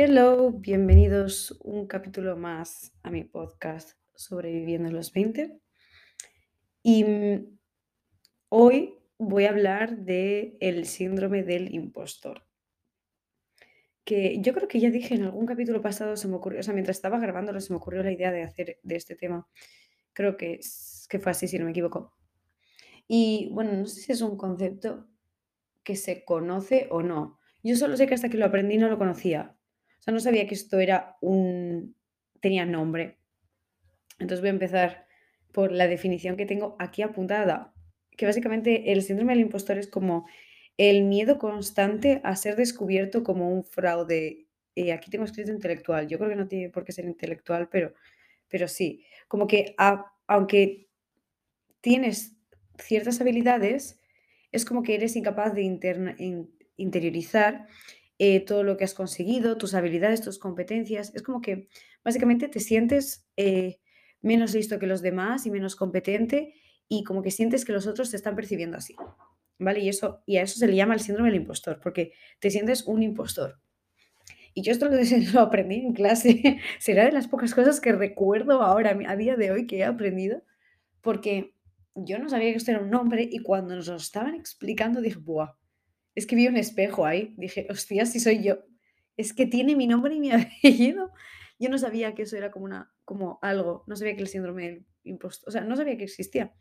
Hello, 0.00 0.52
bienvenidos 0.52 1.58
un 1.60 1.88
capítulo 1.88 2.36
más 2.36 2.92
a 3.02 3.10
mi 3.10 3.24
podcast 3.24 3.98
Sobreviviendo 4.14 4.88
en 4.88 4.94
los 4.94 5.12
20. 5.12 5.60
Y 6.84 7.02
mm, 7.02 7.58
hoy 8.48 8.94
voy 9.18 9.46
a 9.46 9.50
hablar 9.50 9.96
de 9.96 10.56
el 10.60 10.86
síndrome 10.86 11.42
del 11.42 11.74
impostor. 11.74 12.46
Que 14.04 14.40
yo 14.40 14.54
creo 14.54 14.68
que 14.68 14.78
ya 14.78 14.90
dije 14.90 15.16
en 15.16 15.24
algún 15.24 15.46
capítulo 15.46 15.82
pasado, 15.82 16.16
se 16.16 16.28
me 16.28 16.36
ocurrió, 16.36 16.60
o 16.60 16.62
sea, 16.62 16.74
mientras 16.74 16.96
estaba 16.96 17.18
grabándolo, 17.18 17.60
se 17.60 17.72
me 17.72 17.78
ocurrió 17.78 18.04
la 18.04 18.12
idea 18.12 18.30
de 18.30 18.44
hacer 18.44 18.78
de 18.84 18.94
este 18.94 19.16
tema. 19.16 19.48
Creo 20.12 20.36
que, 20.36 20.60
que 21.08 21.18
fue 21.18 21.32
así, 21.32 21.48
si 21.48 21.58
no 21.58 21.64
me 21.64 21.72
equivoco. 21.72 22.14
Y 23.08 23.50
bueno, 23.50 23.72
no 23.72 23.86
sé 23.86 24.00
si 24.02 24.12
es 24.12 24.20
un 24.20 24.36
concepto 24.36 25.08
que 25.82 25.96
se 25.96 26.24
conoce 26.24 26.86
o 26.92 27.02
no. 27.02 27.40
Yo 27.64 27.74
solo 27.74 27.96
sé 27.96 28.06
que 28.06 28.14
hasta 28.14 28.28
que 28.28 28.38
lo 28.38 28.46
aprendí 28.46 28.78
no 28.78 28.88
lo 28.88 28.96
conocía. 28.96 29.57
O 29.98 30.02
sea, 30.02 30.14
no 30.14 30.20
sabía 30.20 30.46
que 30.46 30.54
esto 30.54 30.78
era 30.78 31.16
un... 31.20 31.94
tenía 32.40 32.64
nombre. 32.64 33.18
Entonces 34.18 34.40
voy 34.40 34.48
a 34.48 34.52
empezar 34.52 35.06
por 35.52 35.72
la 35.72 35.88
definición 35.88 36.36
que 36.36 36.46
tengo 36.46 36.76
aquí 36.78 37.02
apuntada, 37.02 37.74
que 38.16 38.26
básicamente 38.26 38.92
el 38.92 39.02
síndrome 39.02 39.32
del 39.32 39.42
impostor 39.42 39.78
es 39.78 39.88
como 39.88 40.26
el 40.76 41.04
miedo 41.04 41.38
constante 41.38 42.20
a 42.24 42.36
ser 42.36 42.56
descubierto 42.56 43.24
como 43.24 43.50
un 43.50 43.64
fraude. 43.64 44.46
Eh, 44.74 44.92
aquí 44.92 45.10
tengo 45.10 45.24
escrito 45.24 45.50
intelectual. 45.50 46.06
Yo 46.06 46.18
creo 46.18 46.30
que 46.30 46.36
no 46.36 46.46
tiene 46.46 46.70
por 46.70 46.84
qué 46.84 46.92
ser 46.92 47.04
intelectual, 47.04 47.68
pero, 47.68 47.94
pero 48.48 48.68
sí. 48.68 49.04
Como 49.26 49.46
que 49.46 49.74
aunque 50.26 50.88
tienes 51.80 52.36
ciertas 52.78 53.20
habilidades, 53.20 54.00
es 54.52 54.64
como 54.64 54.82
que 54.82 54.94
eres 54.94 55.16
incapaz 55.16 55.54
de 55.54 55.62
interiorizar 56.76 57.66
eh, 58.18 58.40
todo 58.40 58.62
lo 58.62 58.76
que 58.76 58.84
has 58.84 58.94
conseguido, 58.94 59.56
tus 59.56 59.74
habilidades, 59.74 60.22
tus 60.22 60.38
competencias. 60.38 61.14
Es 61.14 61.22
como 61.22 61.40
que 61.40 61.68
básicamente 62.04 62.48
te 62.48 62.60
sientes 62.60 63.26
eh, 63.36 63.80
menos 64.20 64.54
listo 64.54 64.78
que 64.78 64.86
los 64.86 65.02
demás 65.02 65.46
y 65.46 65.50
menos 65.50 65.76
competente 65.76 66.54
y 66.88 67.04
como 67.04 67.22
que 67.22 67.30
sientes 67.30 67.64
que 67.64 67.72
los 67.72 67.86
otros 67.86 68.10
te 68.10 68.16
están 68.16 68.34
percibiendo 68.36 68.76
así. 68.76 68.94
¿Vale? 69.60 69.80
Y, 69.80 69.88
eso, 69.88 70.22
y 70.24 70.36
a 70.36 70.42
eso 70.42 70.58
se 70.58 70.68
le 70.68 70.76
llama 70.76 70.94
el 70.94 71.00
síndrome 71.00 71.30
del 71.30 71.40
impostor, 71.40 71.80
porque 71.82 72.12
te 72.38 72.50
sientes 72.50 72.86
un 72.86 73.02
impostor. 73.02 73.60
Y 74.54 74.62
yo 74.62 74.72
esto 74.72 74.88
lo, 74.88 74.96
lo 75.34 75.40
aprendí 75.40 75.76
en 75.76 75.92
clase. 75.92 76.60
Será 76.78 77.04
de 77.04 77.12
las 77.12 77.28
pocas 77.28 77.54
cosas 77.54 77.80
que 77.80 77.92
recuerdo 77.92 78.62
ahora, 78.62 78.96
a 79.06 79.16
día 79.16 79.36
de 79.36 79.50
hoy, 79.50 79.66
que 79.66 79.78
he 79.78 79.84
aprendido 79.84 80.42
porque 81.00 81.54
yo 81.94 82.18
no 82.18 82.28
sabía 82.28 82.50
que 82.50 82.56
esto 82.56 82.70
era 82.70 82.80
un 82.80 82.90
nombre 82.90 83.26
y 83.30 83.38
cuando 83.38 83.74
nos 83.74 83.88
lo 83.88 83.96
estaban 83.96 84.34
explicando 84.34 85.00
dije: 85.00 85.18
"Buah, 85.18 85.54
es 86.18 86.26
que 86.26 86.36
vi 86.36 86.46
un 86.48 86.56
espejo 86.56 87.06
ahí". 87.06 87.34
Dije: 87.36 87.66
"Hostia, 87.70 88.06
si 88.06 88.20
soy 88.20 88.42
yo". 88.42 88.58
Es 89.16 89.32
que 89.32 89.46
tiene 89.46 89.76
mi 89.76 89.86
nombre 89.86 90.14
y 90.14 90.20
mi 90.20 90.30
apellido. 90.32 91.12
Yo 91.58 91.68
no 91.70 91.78
sabía 91.78 92.14
que 92.14 92.22
eso 92.22 92.36
era 92.36 92.50
como 92.50 92.66
una 92.66 92.92
como 93.04 93.38
algo, 93.42 93.84
no 93.86 93.96
sabía 93.96 94.14
que 94.16 94.22
el 94.22 94.28
síndrome 94.28 94.64
del 94.68 94.86
impostor 95.04 95.48
o 95.48 95.52
sea, 95.52 95.62
no 95.62 95.76
sabía 95.76 95.96
que 95.96 96.04
existía. 96.04 96.52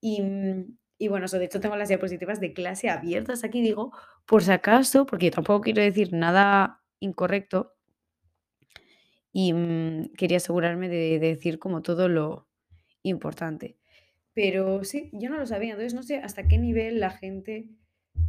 Y, 0.00 0.22
mm, 0.22 0.76
y 0.98 1.08
bueno, 1.08 1.26
eso, 1.26 1.38
de 1.38 1.46
hecho, 1.46 1.60
tengo 1.60 1.76
las 1.76 1.88
diapositivas 1.88 2.40
de 2.40 2.52
clase 2.52 2.88
abiertas 2.90 3.44
aquí, 3.44 3.62
digo, 3.62 3.92
por 4.26 4.42
si 4.42 4.50
acaso, 4.52 5.06
porque 5.06 5.30
tampoco 5.30 5.62
quiero 5.62 5.82
decir 5.82 6.12
nada 6.12 6.82
incorrecto 7.00 7.74
y, 9.32 9.52
mm, 9.52 10.12
quería 10.16 10.38
asegurarme 10.38 10.88
de 10.88 11.18
de 11.18 11.28
decir 11.28 11.58
como 11.58 11.82
todo 11.82 12.08
lo 12.08 12.48
importante. 13.02 13.78
Pero 14.34 14.84
sí, 14.84 15.10
yo 15.12 15.30
no 15.30 15.38
lo 15.38 15.46
sabía, 15.46 15.72
entonces 15.72 15.94
no 15.94 16.02
sé 16.02 16.18
hasta 16.18 16.48
qué 16.48 16.58
nivel 16.58 17.00
la 17.00 17.10
gente, 17.10 17.70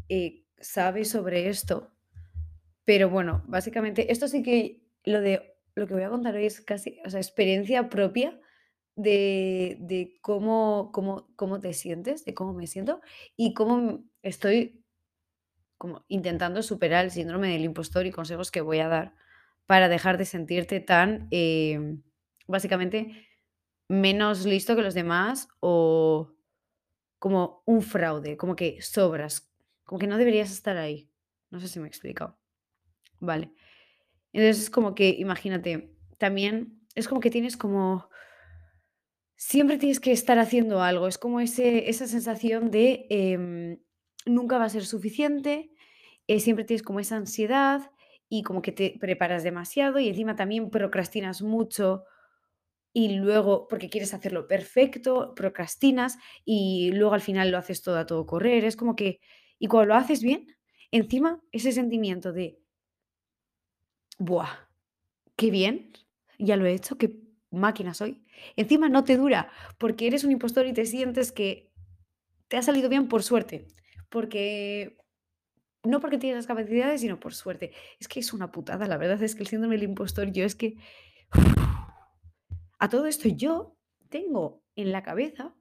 eh, 0.09 0.45
sabe 0.59 1.05
sobre 1.05 1.49
esto. 1.49 1.91
Pero 2.85 3.09
bueno, 3.09 3.43
básicamente 3.47 4.11
esto 4.11 4.27
sí 4.27 4.43
que 4.43 4.81
lo 5.03 5.21
de 5.21 5.55
lo 5.75 5.87
que 5.87 5.93
voy 5.93 6.03
a 6.03 6.09
contar 6.09 6.35
hoy 6.35 6.45
es 6.45 6.61
casi, 6.61 6.99
o 7.05 7.09
sea, 7.09 7.19
experiencia 7.19 7.89
propia 7.89 8.39
de 8.95 9.77
de 9.81 10.17
cómo 10.21 10.91
cómo 10.93 11.29
cómo 11.35 11.59
te 11.59 11.73
sientes, 11.73 12.25
de 12.25 12.33
cómo 12.33 12.53
me 12.53 12.67
siento 12.67 13.01
y 13.37 13.53
cómo 13.53 14.03
estoy 14.23 14.83
como 15.77 16.05
intentando 16.07 16.63
superar 16.63 17.05
el 17.05 17.11
síndrome 17.11 17.49
del 17.49 17.63
impostor 17.65 18.05
y 18.05 18.11
consejos 18.11 18.51
que 18.51 18.61
voy 18.61 18.79
a 18.79 18.87
dar 18.87 19.13
para 19.67 19.89
dejar 19.89 20.17
de 20.17 20.25
sentirte 20.25 20.79
tan, 20.79 21.27
em, 21.31 22.01
básicamente, 22.47 23.27
menos 23.89 24.45
listo 24.45 24.75
que 24.75 24.81
los 24.81 24.93
demás 24.93 25.49
o 25.59 26.33
como 27.19 27.63
un 27.65 27.81
fraude, 27.81 28.37
como 28.37 28.55
que 28.55 28.81
sobras, 28.81 29.51
como 29.87 29.97
que 29.97 30.05
no 30.05 30.17
deberías 30.17 30.51
estar 30.51 30.77
ahí. 30.77 31.09
No 31.49 31.59
sé 31.59 31.67
si 31.67 31.79
me 31.79 31.85
he 31.85 31.87
explicado. 31.87 32.37
Vale. 33.19 33.51
Entonces 34.33 34.65
es 34.65 34.69
como 34.69 34.93
que, 34.93 35.09
imagínate, 35.09 35.95
también 36.19 36.81
es 36.93 37.07
como 37.07 37.21
que 37.21 37.31
tienes 37.31 37.57
como, 37.57 38.09
siempre 39.35 39.77
tienes 39.77 39.99
que 39.99 40.11
estar 40.11 40.37
haciendo 40.37 40.81
algo, 40.83 41.07
es 41.07 41.17
como 41.17 41.39
ese, 41.39 41.89
esa 41.89 42.05
sensación 42.05 42.69
de 42.69 43.07
em, 43.09 43.79
nunca 44.25 44.57
va 44.57 44.65
a 44.65 44.69
ser 44.69 44.85
suficiente, 44.85 45.71
eh, 46.27 46.39
siempre 46.39 46.65
tienes 46.65 46.83
como 46.83 46.99
esa 46.99 47.15
ansiedad 47.15 47.89
y 48.29 48.43
como 48.43 48.61
que 48.61 48.73
te 48.73 48.97
preparas 48.99 49.43
demasiado 49.43 49.99
y 49.99 50.09
encima 50.09 50.35
también 50.35 50.69
procrastinas 50.69 51.41
mucho 51.41 52.03
y 52.93 53.09
luego, 53.09 53.67
porque 53.67 53.89
quieres 53.89 54.13
hacerlo 54.13 54.47
perfecto, 54.47 55.33
procrastinas 55.35 56.17
y 56.43 56.91
luego 56.93 57.13
al 57.13 57.21
final 57.21 57.51
lo 57.51 57.57
haces 57.59 57.83
todo 57.83 57.97
a 57.99 58.07
todo 58.07 58.25
correr. 58.25 58.65
Es 58.65 58.75
como 58.75 58.95
que, 58.95 59.19
y 59.59 59.67
cuando 59.67 59.93
lo 59.93 59.95
haces 59.95 60.21
bien, 60.21 60.47
encima 60.91 61.41
ese 61.51 61.71
sentimiento 61.71 62.33
de, 62.33 62.59
¡buah! 64.17 64.49
¡Qué 65.35 65.51
bien! 65.51 65.91
Ya 66.39 66.55
lo 66.55 66.65
he 66.65 66.73
hecho, 66.73 66.97
qué 66.97 67.19
máquina 67.51 67.93
soy. 67.93 68.23
Encima 68.55 68.89
no 68.89 69.03
te 69.03 69.17
dura, 69.17 69.51
porque 69.77 70.07
eres 70.07 70.23
un 70.23 70.31
impostor 70.31 70.65
y 70.67 70.73
te 70.73 70.85
sientes 70.85 71.31
que 71.31 71.71
te 72.47 72.57
ha 72.57 72.61
salido 72.61 72.89
bien 72.89 73.07
por 73.07 73.23
suerte. 73.23 73.67
Porque, 74.09 74.97
no 75.83 75.99
porque 75.99 76.17
tienes 76.17 76.37
las 76.37 76.47
capacidades, 76.47 77.01
sino 77.01 77.19
por 77.19 77.33
suerte. 77.33 77.73
Es 77.99 78.07
que 78.07 78.19
es 78.19 78.33
una 78.33 78.51
putada, 78.51 78.87
la 78.87 78.97
verdad 78.97 79.21
es 79.23 79.35
que 79.35 79.41
el 79.41 79.47
síndrome 79.47 79.75
del 79.75 79.83
impostor, 79.89 80.31
yo 80.31 80.45
es 80.45 80.55
que 80.55 80.77
A 82.79 82.89
todo 82.89 83.07
esto, 83.07 83.27
yo 83.29 83.75
tengo 84.09 84.63
en 84.75 84.91
la 84.91 85.01
cabeza, 85.03 85.55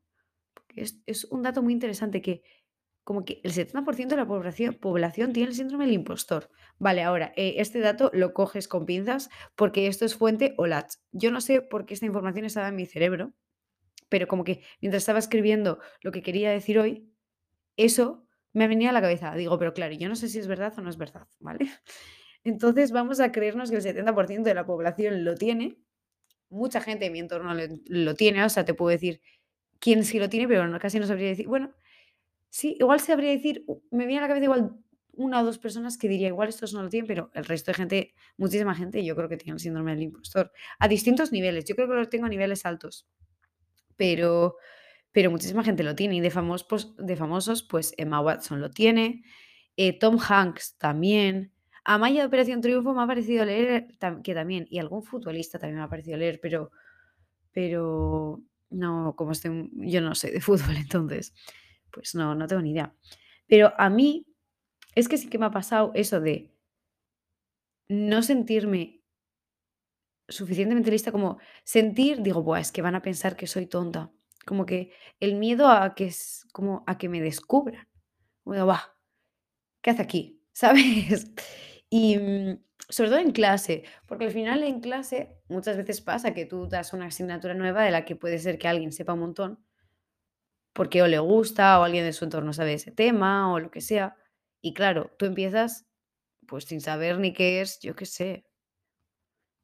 es, 0.74 1.02
es 1.06 1.24
un 1.24 1.42
dato 1.42 1.62
muy 1.62 1.72
interesante, 1.72 2.20
que 2.20 2.42
como 3.06 3.24
que 3.24 3.40
el 3.44 3.52
70% 3.52 4.08
de 4.08 4.16
la 4.16 4.26
población, 4.26 4.74
población 4.74 5.32
tiene 5.32 5.50
el 5.50 5.54
síndrome 5.54 5.84
del 5.84 5.94
impostor. 5.94 6.50
Vale, 6.80 7.04
ahora, 7.04 7.32
eh, 7.36 7.54
este 7.58 7.78
dato 7.78 8.10
lo 8.12 8.34
coges 8.34 8.66
con 8.66 8.84
pinzas 8.84 9.30
porque 9.54 9.86
esto 9.86 10.04
es 10.04 10.16
fuente 10.16 10.54
OLAT. 10.56 10.90
Yo 11.12 11.30
no 11.30 11.40
sé 11.40 11.62
por 11.62 11.86
qué 11.86 11.94
esta 11.94 12.06
información 12.06 12.46
estaba 12.46 12.66
en 12.66 12.74
mi 12.74 12.84
cerebro, 12.84 13.32
pero 14.08 14.26
como 14.26 14.42
que 14.42 14.64
mientras 14.80 15.04
estaba 15.04 15.20
escribiendo 15.20 15.78
lo 16.02 16.10
que 16.10 16.20
quería 16.20 16.50
decir 16.50 16.80
hoy, 16.80 17.08
eso 17.76 18.26
me 18.52 18.66
venía 18.66 18.90
a 18.90 18.92
la 18.92 19.00
cabeza. 19.02 19.36
Digo, 19.36 19.56
pero 19.56 19.72
claro, 19.72 19.94
yo 19.94 20.08
no 20.08 20.16
sé 20.16 20.28
si 20.28 20.40
es 20.40 20.48
verdad 20.48 20.74
o 20.76 20.80
no 20.80 20.90
es 20.90 20.98
verdad, 20.98 21.28
¿vale? 21.38 21.70
Entonces 22.42 22.90
vamos 22.90 23.20
a 23.20 23.30
creernos 23.30 23.70
que 23.70 23.76
el 23.76 23.82
70% 23.82 24.42
de 24.42 24.54
la 24.54 24.66
población 24.66 25.24
lo 25.24 25.36
tiene 25.36 25.78
Mucha 26.48 26.80
gente 26.80 27.06
en 27.06 27.12
mi 27.12 27.20
entorno 27.20 27.54
lo 27.54 27.62
lo 27.86 28.14
tiene, 28.14 28.44
o 28.44 28.48
sea, 28.48 28.64
te 28.64 28.74
puedo 28.74 28.90
decir 28.90 29.20
quién 29.80 30.04
sí 30.04 30.18
lo 30.18 30.28
tiene, 30.28 30.48
pero 30.48 30.66
no 30.68 30.78
casi 30.80 31.00
no 31.00 31.06
sabría 31.06 31.28
decir 31.28 31.48
bueno, 31.48 31.74
sí, 32.58 32.76
igual 32.80 33.00
sabría 33.00 33.30
decir, 33.32 33.64
u 33.66 33.82
me 33.90 34.06
viene 34.06 34.20
a 34.20 34.22
la 34.22 34.28
cabeza 34.28 34.44
igual 34.50 34.62
una 35.12 35.40
o 35.42 35.44
2 35.44 35.58
personas 35.58 35.96
que 35.98 36.08
diría: 36.08 36.28
"Igual 36.28 36.48
estos 36.50 36.72
no 36.74 36.82
lo 36.82 36.88
tienen", 36.90 37.06
pero 37.08 37.30
el 37.34 37.44
resto 37.46 37.70
de 37.70 37.74
gente, 37.80 37.98
muchísima 38.38 38.74
gente, 38.74 39.04
yo 39.04 39.16
creo 39.16 39.28
que 39.30 39.36
tiene 39.38 39.54
el 39.56 39.60
síndrome 39.60 39.92
del 39.92 40.02
impostor, 40.04 40.52
a 40.78 40.88
distintos 40.88 41.32
niveles. 41.32 41.64
Yo 41.66 41.74
creo 41.76 41.88
que 41.88 41.94
lo 41.94 42.08
tengo 42.08 42.26
a 42.26 42.28
niveles 42.30 42.66
altos, 42.66 43.06
pero 43.96 44.56
pero 45.12 45.30
muchísima 45.32 45.64
gente 45.64 45.82
lo 45.84 45.96
tiene, 45.96 46.16
y 46.16 46.20
de 46.20 46.30
famos 46.30 46.64
pos 46.64 46.94
de 46.98 47.16
famosos, 47.16 47.62
pues 47.64 47.94
Emma 47.98 48.20
Watson 48.20 48.60
lo 48.62 48.70
tiene, 48.70 49.24
eh, 49.76 49.98
Tom 49.98 50.18
Hanks 50.20 50.76
también. 50.78 51.52
Amaya 51.84 52.20
de 52.22 52.26
Operación 52.28 52.60
Triunfo 52.62 52.94
me 52.94 53.02
ha 53.02 53.06
parecido 53.08 53.44
leer 53.46 53.88
que 54.24 54.34
también, 54.34 54.66
y 54.70 54.78
algún 54.80 55.02
futbolista 55.04 55.58
también 55.58 55.78
me 55.80 55.84
ha 55.84 55.88
parecido 55.90 56.18
leer, 56.18 56.40
pero 56.42 56.70
pero 57.52 58.42
no, 58.70 59.14
como 59.16 59.32
estoy 59.32 59.70
yo 59.74 60.00
no 60.00 60.14
sé 60.14 60.30
de 60.32 60.40
fútbol, 60.40 60.76
entonces, 60.78 61.34
pues 61.92 62.14
no, 62.14 62.34
no 62.34 62.46
tengo 62.46 62.62
ni 62.62 62.72
idea. 62.72 62.94
Pero 63.48 63.72
a 63.78 63.90
mí 63.90 64.26
es 64.94 65.08
que 65.08 65.18
sí 65.18 65.28
que 65.30 65.38
me 65.38 65.46
ha 65.46 65.50
pasado 65.52 65.92
eso 65.94 66.20
de 66.20 66.52
no 67.88 68.22
sentirme 68.22 69.02
suficientemente 70.28 70.90
lista, 70.90 71.12
como 71.12 71.38
sentir, 71.64 72.22
digo: 72.22 72.42
"Buah, 72.42 72.60
es 72.60 72.72
que 72.72 72.82
van 72.82 72.94
a 72.94 73.02
pensar 73.02 73.36
que 73.36 73.46
soy 73.46 73.66
tonta". 73.66 74.10
Como 74.44 74.66
que 74.66 74.92
el 75.20 75.34
miedo 75.36 75.68
a 75.68 75.94
que 75.94 76.06
s 76.06 76.46
como 76.52 76.84
a 76.86 76.98
que 76.98 77.08
me 77.08 77.20
descubran. 77.20 77.88
Bueno, 78.44 78.66
"Buah, 78.66 78.82
¿qué 79.82 79.90
hace 79.90 80.02
aquí?", 80.02 80.42
¿sabes? 80.52 81.30
Y, 81.90 82.18
mm, 82.18 82.58
sobre 82.88 83.10
todo 83.10 83.18
en 83.20 83.32
clase, 83.32 83.84
porque 84.06 84.26
al 84.26 84.32
final 84.32 84.62
en 84.64 84.80
clase 84.80 85.38
muchas 85.48 85.76
veces 85.76 86.00
pasa 86.00 86.34
que 86.34 86.46
tú 86.46 86.68
das 86.68 86.92
una 86.92 87.06
asignatura 87.06 87.54
nueva 87.54 87.84
de 87.84 87.90
la 87.92 88.04
que 88.04 88.16
puede 88.16 88.38
ser 88.38 88.58
que 88.58 88.68
alguien 88.68 88.92
sepa 88.92 89.14
un 89.14 89.20
montón, 89.20 89.65
porque 90.76 91.02
o 91.02 91.06
le 91.06 91.18
gusta 91.18 91.80
o 91.80 91.84
alguien 91.84 92.04
de 92.04 92.12
su 92.12 92.24
entorno 92.24 92.52
sabe 92.52 92.74
ese 92.74 92.92
tema 92.92 93.50
o 93.50 93.58
lo 93.58 93.70
que 93.70 93.80
sea. 93.80 94.14
Y 94.60 94.74
claro, 94.74 95.10
tú 95.18 95.24
empiezas 95.24 95.86
pues 96.46 96.66
sin 96.66 96.82
saber 96.82 97.18
ni 97.18 97.32
qué 97.32 97.62
es, 97.62 97.80
yo 97.80 97.96
qué 97.96 98.04
sé. 98.04 98.44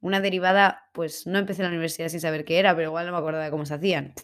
Una 0.01 0.19
derivada, 0.19 0.89
pues 0.91 1.27
no 1.27 1.37
empecé 1.37 1.61
la 1.61 1.69
universidad 1.69 2.09
sin 2.09 2.19
saber 2.19 2.43
qué 2.45 2.57
era, 2.57 2.75
pero 2.75 2.89
igual 2.89 3.05
no 3.05 3.11
me 3.11 3.19
acuerdo 3.19 3.39
de 3.39 3.51
cómo 3.51 3.65
se 3.65 3.75
hacían. 3.75 4.15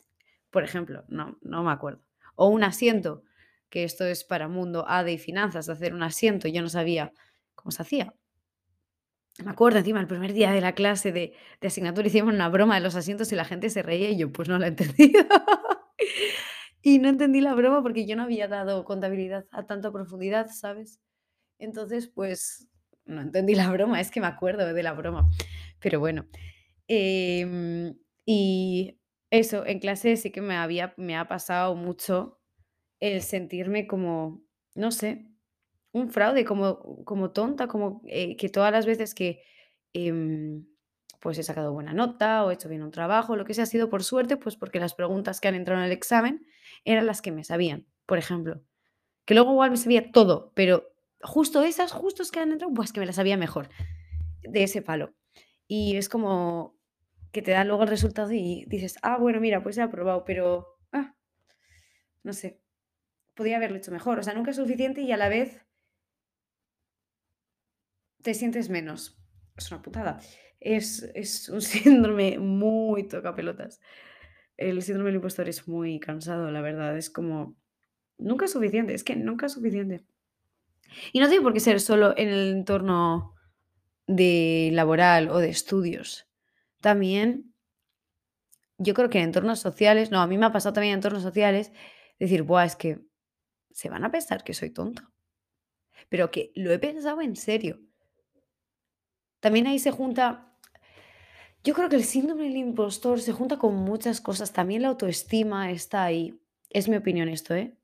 Por 0.49 0.63
ejemplo, 0.63 1.05
no, 1.07 1.37
no 1.41 1.63
me 1.63 1.71
acuerdo. 1.71 2.01
O 2.35 2.47
un 2.47 2.63
asiento, 2.63 3.23
que 3.69 3.83
esto 3.83 4.03
es 4.05 4.23
para 4.23 4.47
mundo 4.47 4.83
ADE 4.87 5.13
y 5.13 5.17
finanzas, 5.19 5.69
hacer 5.69 5.93
un 5.93 6.01
asiento, 6.01 6.47
yo 6.47 6.63
no 6.63 6.69
sabía 6.69 7.13
cómo 7.53 7.71
se 7.71 7.83
hacía. 7.83 8.15
Me 9.43 9.51
acuerdo 9.51 9.77
encima 9.77 10.01
el 10.01 10.07
primer 10.07 10.33
día 10.33 10.51
de 10.51 10.59
la 10.59 10.73
clase 10.73 11.11
de, 11.11 11.33
asignatura 11.61 12.07
hicimos 12.07 12.33
una 12.33 12.49
broma 12.49 12.75
de 12.75 12.81
los 12.81 12.95
asientos 12.95 13.31
y 13.31 13.35
la 13.35 13.45
gente 13.45 13.69
se 13.69 13.83
reía 13.83 14.09
y 14.09 14.17
yo 14.17 14.31
pues 14.31 14.49
no 14.49 14.57
la 14.57 14.67
entendí. 14.67 15.13
y 16.81 16.99
no 16.99 17.09
entendí 17.09 17.41
la 17.41 17.55
broma 17.55 17.81
porque 17.83 18.05
yo 18.05 18.15
no 18.15 18.23
había 18.23 18.47
dado 18.47 18.85
contabilidad 18.85 19.45
a 19.51 19.65
tanta 19.67 19.91
profundidad, 19.91 20.47
¿sabes? 20.51 20.99
Entonces, 21.59 22.07
pues 22.09 22.69
no 23.05 23.21
entendí 23.21 23.55
la 23.55 23.71
broma, 23.71 24.01
es 24.01 24.11
que 24.11 24.21
me 24.21 24.27
acuerdo 24.27 24.73
de 24.73 24.83
la 24.83 24.93
broma. 24.93 25.29
Pero 25.81 25.99
bueno. 26.01 26.27
Em, 26.87 27.95
y 28.25 28.99
eso, 29.31 29.65
en 29.65 29.79
clase 29.79 30.17
sí 30.17 30.31
que 30.31 30.41
me 30.41 30.55
había 30.57 30.93
me 30.97 31.17
ha 31.17 31.27
pasado 31.27 31.75
mucho 31.75 32.39
el 33.01 33.21
sentirme 33.23 33.87
como, 33.87 34.43
no 34.75 34.91
sé, 34.91 35.27
un 35.93 36.09
fraude, 36.11 36.45
como 36.45 37.03
como 37.05 37.31
tonta, 37.31 37.67
como, 37.69 38.01
eh, 38.07 38.37
que 38.37 38.49
todas 38.49 38.71
las 38.73 38.85
veces 38.87 39.15
que, 39.15 39.43
em, 39.93 40.65
pues 41.19 41.37
he 41.37 41.43
sacado 41.43 41.73
buena 41.73 41.93
nota 41.93 42.45
o 42.45 42.51
he 42.51 42.53
hecho 42.53 42.69
bien 42.69 42.83
un 42.83 42.91
trabajo, 42.91 43.35
lo 43.35 43.45
que 43.45 43.53
sea, 43.53 43.63
ha 43.63 43.67
sido 43.67 43.89
por 43.89 44.03
suerte, 44.03 44.37
pues 44.37 44.55
porque 44.55 44.79
las 44.79 44.93
preguntas 44.93 45.41
que 45.41 45.47
han 45.47 45.55
entrado 45.55 45.81
en 45.81 45.87
el 45.87 45.91
examen 45.91 46.45
eran 46.85 47.05
las 47.05 47.21
que 47.21 47.31
me 47.31 47.43
sabían, 47.43 47.85
por 48.05 48.17
ejemplo. 48.17 48.61
Que 49.25 49.33
luego 49.33 49.51
igual 49.51 49.71
me 49.71 49.77
sabía 49.77 50.11
todo, 50.11 50.51
pero 50.55 50.89
justo 51.21 51.63
esas, 51.63 51.91
justos 51.91 52.31
que 52.31 52.39
han 52.39 52.51
entrado, 52.51 52.73
pues 52.73 52.93
que 52.93 52.99
me 52.99 53.05
las 53.05 53.17
sabía 53.17 53.37
mejor, 53.37 53.69
de 54.41 54.63
ese 54.63 54.81
palo. 54.81 55.13
Y 55.67 55.97
es 55.97 56.09
como 56.09 56.77
que 57.31 57.41
te 57.41 57.51
dan 57.51 57.67
luego 57.67 57.83
el 57.83 57.89
resultado 57.89 58.31
y 58.31 58.65
dices, 58.67 58.97
ah, 59.03 59.17
bueno, 59.17 59.39
mira, 59.39 59.61
pues 59.61 59.77
he 59.77 59.81
aprobado, 59.81 60.23
pero, 60.25 60.79
ah, 60.91 61.15
no 62.23 62.33
sé, 62.33 62.61
podía 63.35 63.57
haberlo 63.57 63.77
hecho 63.77 63.91
mejor. 63.91 64.19
O 64.19 64.23
sea, 64.23 64.33
nunca 64.33 64.51
es 64.51 64.57
suficiente 64.57 65.01
y 65.01 65.11
a 65.11 65.17
la 65.17 65.29
vez 65.29 65.65
te 68.21 68.33
sientes 68.33 68.69
menos. 68.69 69.21
Es 69.55 69.71
una 69.71 69.81
putada. 69.81 70.19
Es, 70.59 71.09
es 71.15 71.49
un 71.49 71.61
síndrome 71.61 72.39
muy 72.39 73.07
toca 73.07 73.35
pelotas. 73.35 73.81
El 74.57 74.81
síndrome 74.81 75.09
del 75.09 75.15
impostor 75.15 75.47
es 75.47 75.67
muy 75.67 75.99
cansado, 75.99 76.51
la 76.51 76.61
verdad. 76.61 76.97
Es 76.97 77.09
como, 77.09 77.55
nunca 78.17 78.45
es 78.45 78.51
suficiente, 78.51 78.93
es 78.93 79.03
que 79.03 79.15
nunca 79.15 79.45
es 79.45 79.53
suficiente. 79.53 80.05
Y 81.13 81.19
no 81.19 81.27
tiene 81.27 81.43
por 81.43 81.53
qué 81.53 81.59
ser 81.59 81.79
solo 81.79 82.13
en 82.17 82.29
el 82.29 82.51
entorno 82.51 83.35
de 84.07 84.71
laboral 84.73 85.29
o 85.29 85.37
de 85.37 85.49
estudios. 85.49 86.27
También 86.81 87.53
yo 88.79 88.93
creo 88.93 89.09
que 89.09 89.19
en 89.19 89.25
entornos 89.25 89.59
sociales, 89.59 90.09
no, 90.09 90.21
a 90.21 90.27
mí 90.27 90.37
me 90.37 90.45
ha 90.45 90.51
pasado 90.51 90.73
también 90.73 90.93
en 90.93 90.97
entornos 90.99 91.21
sociales, 91.21 91.71
decir, 92.17 92.43
Buah, 92.43 92.65
es 92.65 92.75
que 92.75 93.01
se 93.71 93.89
van 93.89 94.05
a 94.05 94.11
pensar 94.11 94.43
que 94.43 94.53
soy 94.53 94.71
tonto. 94.71 95.03
Pero 96.07 96.31
que 96.31 96.51
lo 96.55 96.71
he 96.71 96.79
pensado 96.79 97.21
en 97.21 97.35
serio. 97.35 97.81
También 99.41 99.67
ahí 99.67 99.79
se 99.79 99.91
junta, 99.91 100.48
yo 101.63 101.73
creo 101.73 101.89
que 101.89 101.97
el 101.97 102.03
síndrome 102.03 102.43
del 102.43 102.57
impostor 102.57 103.19
se 103.19 103.33
junta 103.33 103.57
con 103.57 103.75
muchas 103.75 104.21
cosas. 104.21 104.53
También 104.53 104.81
la 104.81 104.89
autoestima 104.89 105.71
está 105.71 106.03
ahí. 106.03 106.39
Es 106.69 106.87
mi 106.87 106.95
opinión 106.95 107.29
esto, 107.29 107.53
¿eh? 107.55 107.75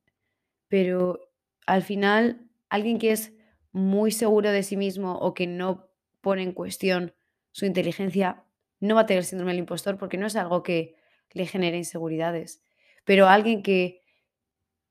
Pero 0.68 1.19
al 1.66 1.81
final, 1.81 2.50
alguien 2.69 3.00
que 3.00 3.12
es 3.12 3.33
muy 3.72 4.12
seguro 4.12 4.51
de 4.51 4.63
sí 4.63 4.77
mismo 4.77 5.18
o 5.18 5.33
que 5.33 5.48
no 5.48 5.89
pone 6.22 6.44
en 6.44 6.54
cuestión 6.54 7.13
su 7.51 7.66
inteligencia, 7.66 8.45
no 8.80 8.95
va 8.95 9.01
a 9.01 9.06
tener 9.06 9.25
síndrome 9.25 9.51
del 9.51 9.60
impostor 9.60 9.98
porque 9.98 10.18
no 10.18 10.27
es 10.27 10.36
algo 10.36 10.63
que 10.63 10.95
le 11.31 11.45
genere 11.45 11.77
inseguridades. 11.77 12.63
Pero 13.04 13.27
alguien 13.27 13.62
que 13.62 14.01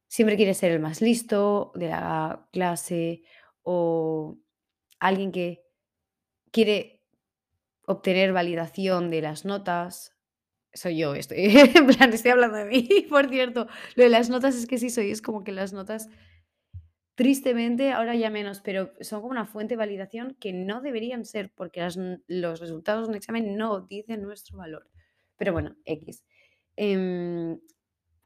siempre 0.09 0.37
quiere 0.37 0.55
ser 0.55 0.73
el 0.73 0.81
más 0.81 1.01
listo 1.01 1.73
de 1.75 1.89
la 1.89 2.47
clase 2.53 3.23
o 3.63 4.39
alguien 5.01 5.33
que 5.33 5.65
quiere 6.51 6.94
obtener 7.87 8.33
validación 8.33 9.11
de 9.11 9.23
las 9.23 9.45
notas. 9.45 10.17
Soy 10.73 10.99
yo, 10.99 11.15
estoy, 11.15 11.39
en 11.75 11.87
plan, 11.87 12.13
estoy 12.13 12.33
hablando 12.33 12.57
de 12.59 12.65
mí, 12.65 12.89
por 13.11 13.29
cierto. 13.29 13.69
Lo 13.95 14.05
de 14.05 14.11
las 14.11 14.31
notas 14.31 14.57
es 14.57 14.67
que 14.67 14.79
sí 14.79 14.91
soy, 14.91 15.11
es 15.11 15.23
como 15.23 15.45
que 15.45 15.53
las 15.53 15.73
notas, 15.73 16.09
tristemente, 17.15 17.93
ahora 17.93 18.15
ya 18.17 18.31
menos, 18.31 18.61
pero 18.61 18.93
son 19.01 19.21
como 19.21 19.31
una 19.31 19.47
fuente 19.47 19.75
de 19.75 19.79
validación 19.79 20.37
que 20.41 20.53
no 20.53 20.81
deberían 20.81 21.25
ser, 21.25 21.53
porque 21.55 21.87
los 22.27 22.61
resultados 22.61 23.07
de 23.07 23.11
un 23.11 23.17
examen 23.17 23.57
no 23.57 23.81
dicen 23.83 24.23
nuestro 24.23 24.59
valor. 24.59 24.91
Pero 25.37 25.53
bueno, 25.53 25.77
X. 25.85 26.25
Em, 26.77 27.59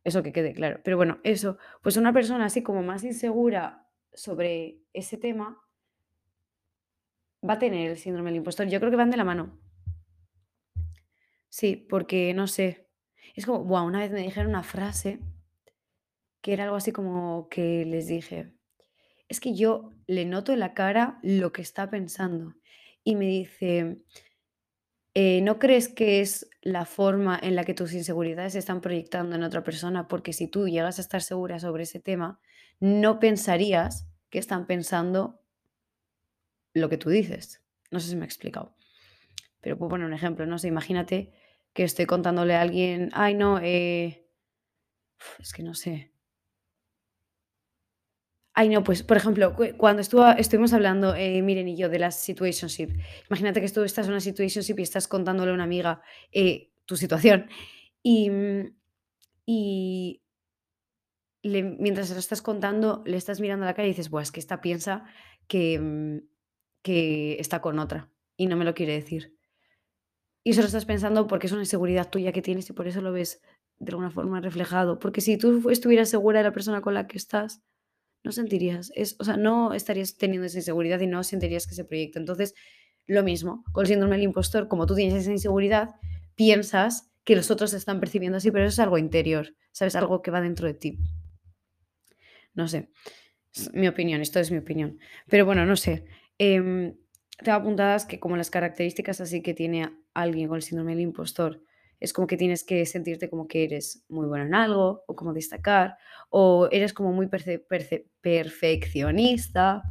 eso 0.05 0.23
que 0.23 0.33
quede 0.33 0.55
claro. 0.55 0.81
Pero 0.83 0.97
bueno, 0.97 1.19
eso, 1.23 1.59
pues 1.83 1.97
una 1.97 2.13
persona 2.13 2.47
así 2.47 2.63
como 2.63 2.83
más 2.83 3.05
insegura 3.05 3.87
sobre 4.13 4.81
ese 4.95 5.19
tema, 5.19 5.61
va 7.47 7.55
a 7.55 7.59
tener 7.59 7.91
el 7.91 7.99
síndrome 7.99 8.31
del 8.31 8.39
impostor. 8.39 8.67
Yo 8.69 8.81
creo 8.81 8.91
que 8.91 8.97
van 8.97 9.11
de 9.11 9.17
la 9.17 9.25
mano. 9.25 9.59
Sí, 11.49 11.77
porque 11.77 12.35
no 12.35 12.47
sé. 12.47 12.89
Es 13.35 13.47
como, 13.47 13.65
buah, 13.65 13.83
una 13.83 14.01
vez 14.01 14.11
me 14.11 14.23
dijeron 14.23 14.51
una 14.51 14.63
frase 14.63 15.21
que 16.41 16.53
era 16.53 16.65
algo 16.65 16.77
así 16.77 16.93
como 16.93 17.49
que 17.49 17.85
les 17.85 18.07
dije, 18.07 18.55
es 19.29 19.41
que 19.41 19.55
yo 19.55 19.91
le 20.07 20.25
noto 20.25 20.53
en 20.53 20.61
la 20.61 20.75
cara 20.75 21.19
lo 21.23 21.53
que 21.53 21.63
está 21.63 21.91
pensando. 21.91 22.55
Y 23.05 23.17
me 23.17 23.27
dice, 23.27 24.03
eh, 25.15 25.41
¿no 25.43 25.59
crees 25.59 25.89
que 25.89 26.21
es 26.21 26.49
la 26.63 26.85
forma 26.85 27.39
en 27.43 27.57
la 27.57 27.65
que 27.65 27.75
tus 27.75 27.93
inseguridades 27.93 28.53
se 28.55 28.59
están 28.59 28.81
proyectando 28.81 29.37
en 29.37 29.43
otra 29.43 29.63
persona? 29.65 30.09
Porque 30.09 30.33
si 30.33 30.49
tú 30.49 30.69
llegas 30.69 30.99
a 30.99 31.03
estar 31.03 31.23
segura 31.23 31.59
sobre 31.59 31.85
ese 31.85 32.01
tema, 32.01 32.41
no 32.81 33.19
pensarías 33.19 34.09
que 34.31 34.39
están 34.39 34.67
pensando 34.67 35.41
lo 36.79 36.89
que 36.89 36.99
tú 36.99 37.11
dices. 37.11 37.63
No 37.91 38.01
sé 38.01 38.09
si 38.11 38.17
me 38.17 38.25
he 38.25 38.27
explicado. 38.27 38.75
Pero 39.61 39.77
puedo 39.77 39.91
poner 39.91 40.07
un 40.07 40.15
ejemplo, 40.15 40.47
no 40.47 40.59
sé, 40.59 40.69
imagínate 40.69 41.33
que 41.73 41.85
estoy 41.85 42.07
contándole 42.07 42.55
a 42.55 42.63
alguien, 42.63 43.11
ay 43.13 43.35
no, 43.35 43.59
eh, 43.61 44.27
es 45.39 45.53
que 45.53 45.63
no 45.63 45.75
sé. 45.75 46.13
Ay, 48.55 48.69
no, 48.69 48.83
pues, 48.83 49.05
por 49.05 49.17
ejemplo, 49.17 49.55
cuando 49.77 50.03
estuvo, 50.03 50.29
estuvimos 50.31 50.73
hablando, 50.73 51.15
eh, 51.15 51.43
Miren 51.43 51.69
y 51.69 51.77
yo, 51.77 51.89
de 51.89 52.01
la 52.01 52.11
situationship. 52.11 52.89
Imagínate 53.31 53.61
que 53.61 53.69
tú 53.69 53.85
estás 53.85 54.07
en 54.07 54.13
una 54.13 54.21
situationship 54.21 54.81
y 54.81 54.83
estás 54.83 55.07
contándole 55.07 55.53
a 55.53 55.55
una 55.55 55.63
amiga 55.63 56.03
eh, 56.33 56.73
tu 56.85 56.97
situación. 56.97 57.49
Y, 58.03 58.29
y 59.47 60.23
mientras 61.45 62.09
se 62.09 62.15
lo 62.15 62.21
estás 62.21 62.43
contando, 62.43 63.05
le 63.07 63.17
estás 63.17 63.41
mirando 63.41 63.65
a 63.65 63.69
la 63.69 63.75
cara 63.75 63.87
y 63.87 63.91
dices, 63.91 64.11
Buah, 64.11 64.23
es 64.23 64.33
que 64.33 64.41
esta 64.41 64.61
piensa 64.61 65.05
que, 65.47 65.79
mm, 65.79 66.19
que 66.83 67.37
está 67.41 67.61
con 67.61 67.79
otra 67.79 68.11
y 68.37 68.47
no 68.47 68.57
me 68.57 68.65
lo 68.65 68.75
quiere 68.75 68.95
decir. 68.95 69.37
Y 70.45 70.51
eso 70.53 70.61
lo 70.61 70.67
estás 70.67 70.85
pensando 70.85 71.27
porque 71.27 71.47
es 71.47 71.53
una 71.53 71.63
inseguridad 71.63 72.09
tuya 72.09 72.33
que 72.33 72.43
tienes 72.43 72.71
y 72.71 72.73
por 72.73 72.87
eso 72.87 73.01
lo 73.01 73.13
ves 73.13 73.41
de 73.79 73.91
alguna 73.91 74.11
forma 74.11 74.41
reflejado. 74.41 74.99
Porque 74.99 75.21
si 75.21 75.37
tú 75.37 75.69
estuvieras 75.71 76.09
segura 76.09 76.39
de 76.39 76.45
la 76.45 76.53
persona 76.53 76.81
con 76.81 76.95
la 76.95 77.07
que 77.07 77.19
estás, 77.19 77.63
no 78.25 78.33
sentirías, 78.33 78.91
es, 78.95 79.17
o 79.19 79.25
sea, 79.25 79.37
no 79.37 79.75
estarías 79.75 80.17
teniendo 80.17 80.47
esa 80.47 80.59
inseguridad 80.59 81.01
y 81.01 81.07
no 81.07 81.23
sentirías 81.23 81.67
que 81.67 81.75
se 81.75 81.85
proyecta. 81.85 82.19
Entonces, 82.19 82.55
lo 83.07 83.23
mismo, 83.23 83.65
con 83.73 83.83
el 83.83 83.89
síndrome 83.89 84.17
del 84.17 84.25
impostor, 84.25 84.69
como 84.69 84.87
tú 84.87 84.95
tienes 84.95 85.15
esa 85.15 85.33
inseguridad, 85.33 85.95
piensas 86.35 87.11
que 87.25 87.37
los 87.37 87.51
otros 87.51 87.71
se 87.71 87.77
están 87.77 88.01
percibiendo 88.01 88.39
así, 88.39 88.51
pero 88.51 88.65
eso 88.65 88.75
es 88.75 88.79
algo 88.79 88.99
interior, 88.99 89.55
¿sabes? 89.73 89.97
Algo 89.97 90.23
que 90.23 90.31
va 90.31 90.41
dentro 90.41 90.67
de 90.67 90.75
ti. 90.75 90.99
No 92.55 92.69
sé, 92.69 92.91
es 93.55 93.73
mi 93.75 93.87
opinión, 93.87 94.21
esto 94.21 94.41
es 94.41 94.51
mi 94.51 94.59
opinión. 94.59 94.99
Pero 95.29 95.45
bueno, 95.45 95.65
no 95.67 95.77
sé, 95.77 96.05
Em, 96.39 96.97
tengo 97.45 97.59
apuntadas 97.59 98.07
que 98.07 98.21
como 98.21 98.37
las 98.37 98.51
características 98.51 99.21
así 99.21 99.43
que 99.43 99.55
tiene 99.55 99.91
alguien 100.15 100.49
con 100.49 100.57
el 100.57 100.63
síndrome 100.63 100.93
del 100.93 101.03
impostor, 101.03 101.63
es 102.01 102.13
como 102.13 102.27
que 102.29 102.37
tienes 102.37 102.65
que 102.65 102.87
sentirte 102.87 103.29
como 103.29 103.49
que 103.49 103.65
eres 103.65 104.05
muy 104.09 104.27
bueno 104.27 104.45
en 104.45 104.55
algo, 104.55 105.05
o 105.07 105.17
como 105.17 105.33
destacar, 105.33 105.97
o 106.31 106.69
eres 106.71 106.93
como 106.93 107.13
muy 107.13 107.29
perfeccionista, 108.21 109.83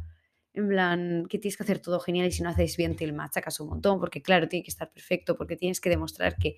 en 0.54 0.68
plan, 0.68 1.26
que 1.28 1.38
tienes 1.38 1.56
que 1.56 1.62
hacer 1.64 1.80
todo 1.80 2.00
genial 2.00 2.26
y 2.26 2.32
si 2.32 2.42
no 2.42 2.48
haces 2.48 2.76
bien 2.76 2.96
te 2.96 3.10
machacas 3.12 3.60
un 3.60 3.68
montón, 3.68 4.00
porque 4.00 4.22
claro, 4.22 4.48
tiene 4.48 4.64
que 4.64 4.70
estar 4.70 4.90
perfecto, 4.90 5.36
porque 5.36 5.56
tienes 5.56 5.80
que 5.80 5.90
demostrar 5.90 6.36
que 6.36 6.56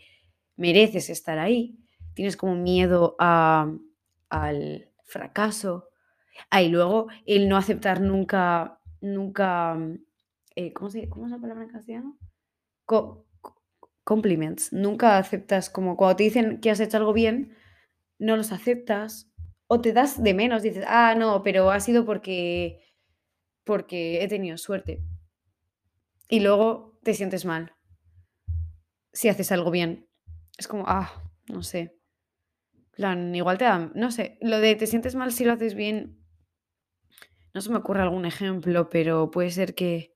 mereces 0.56 1.10
estar 1.10 1.38
ahí, 1.38 1.76
tienes 2.14 2.36
como 2.36 2.54
miedo 2.54 3.16
a, 3.18 3.72
al 4.28 4.88
fracaso, 5.04 5.88
ahí 6.48 6.68
luego 6.68 7.08
el 7.26 7.48
no 7.48 7.56
aceptar 7.56 8.00
nunca 8.00 8.79
nunca, 9.00 9.74
mm, 9.74 10.04
eh, 10.56 10.72
¿cómo, 10.72 10.90
se, 10.90 11.08
¿cómo 11.08 11.26
es 11.26 11.32
la 11.32 11.38
palabra 11.38 11.64
en 11.64 11.70
castellano? 11.70 12.18
compliments. 14.04 14.72
Nunca 14.72 15.18
aceptas, 15.18 15.70
como 15.70 15.96
cuando 15.96 16.16
te 16.16 16.24
dicen 16.24 16.60
que 16.60 16.70
has 16.70 16.80
hecho 16.80 16.96
algo 16.96 17.12
bien, 17.12 17.54
no 18.18 18.36
los 18.36 18.50
aceptas 18.52 19.30
o 19.68 19.80
te 19.80 19.92
das 19.92 20.22
de 20.22 20.34
menos, 20.34 20.62
dices, 20.62 20.84
ah, 20.88 21.14
no, 21.16 21.42
pero 21.44 21.70
ha 21.70 21.78
sido 21.78 22.04
porque, 22.04 22.80
porque 23.64 24.22
he 24.22 24.28
tenido 24.28 24.58
suerte. 24.58 25.02
Y 26.28 26.40
luego 26.40 26.98
te 27.04 27.14
sientes 27.14 27.44
mal. 27.44 27.72
si 29.12 29.28
haces 29.28 29.52
algo 29.52 29.70
bien. 29.70 30.08
Es 30.58 30.68
como, 30.68 30.84
ah, 30.86 31.10
no 31.48 31.62
sé. 31.62 31.96
plan, 32.96 33.34
igual 33.34 33.58
te 33.58 33.64
dan, 33.64 33.92
no 33.94 34.10
sé, 34.10 34.38
lo 34.40 34.58
de 34.60 34.74
te 34.76 34.86
sientes 34.86 35.14
mal 35.14 35.32
si 35.32 35.44
lo 35.44 35.52
haces 35.52 35.74
bien, 35.74 36.19
no 37.54 37.60
se 37.60 37.70
me 37.70 37.78
ocurre 37.78 38.02
algún 38.02 38.24
ejemplo, 38.26 38.88
pero 38.88 39.30
puede 39.30 39.50
ser 39.50 39.74
que 39.74 40.14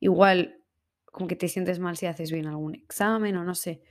igual 0.00 0.60
como 1.06 1.28
que 1.28 1.36
te 1.36 1.48
sientes 1.48 1.78
mal 1.78 1.96
si 1.96 2.06
haces 2.06 2.32
bien 2.32 2.46
algún 2.46 2.74
examen 2.74 3.36
o 3.36 3.44
no 3.44 3.54
sé. 3.54 3.82